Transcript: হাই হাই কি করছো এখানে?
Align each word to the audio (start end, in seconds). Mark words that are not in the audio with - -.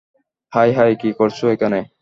হাই 0.53 0.69
হাই 0.73 0.91
কি 0.95 1.09
করছো 1.19 1.45
এখানে? 1.47 1.79